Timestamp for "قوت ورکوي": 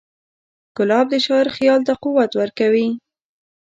2.03-2.87